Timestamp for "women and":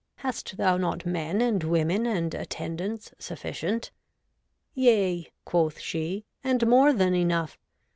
1.63-2.33